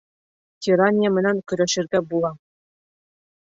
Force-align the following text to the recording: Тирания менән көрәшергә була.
Тирания 0.67 1.11
менән 1.17 1.41
көрәшергә 1.53 2.03
була. 2.15 2.33